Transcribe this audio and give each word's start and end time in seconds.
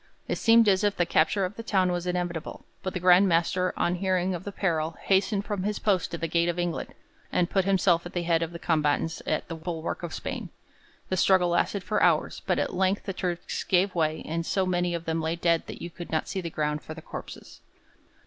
It 0.27 0.39
seemed 0.39 0.67
as 0.67 0.83
if 0.83 0.97
the 0.97 1.05
capture 1.05 1.45
of 1.45 1.57
the 1.57 1.61
town 1.61 1.91
was 1.91 2.07
inevitable, 2.07 2.65
but 2.81 2.95
the 2.95 2.99
Grand 2.99 3.27
Master 3.27 3.71
on 3.77 3.93
hearing 3.93 4.33
of 4.33 4.45
the 4.45 4.51
peril 4.51 4.97
hastened 5.03 5.45
from 5.45 5.61
his 5.61 5.77
post 5.77 6.11
at 6.15 6.21
the 6.21 6.27
gate 6.27 6.49
of 6.49 6.57
England, 6.57 6.95
and 7.31 7.51
put 7.51 7.65
himself 7.65 8.03
at 8.07 8.13
the 8.13 8.23
head 8.23 8.41
of 8.41 8.51
the 8.51 8.57
combatants 8.57 9.21
at 9.27 9.47
the 9.47 9.53
bulwark 9.53 10.01
of 10.01 10.11
Spain. 10.11 10.49
The 11.09 11.17
struggle 11.17 11.49
lasted 11.49 11.83
for 11.83 12.01
hours, 12.01 12.41
but 12.47 12.57
at 12.57 12.73
length 12.73 13.03
the 13.03 13.13
Turks 13.13 13.63
gave 13.63 13.93
way, 13.93 14.23
and 14.25 14.43
so 14.43 14.65
many 14.65 14.95
of 14.95 15.05
them 15.05 15.21
lay 15.21 15.35
dead 15.35 15.67
that 15.67 15.83
you 15.83 15.91
could 15.91 16.11
not 16.11 16.27
see 16.27 16.41
the 16.41 16.49
ground 16.49 16.81
for 16.81 16.95
the 16.95 17.03
corpses. 17.03 17.61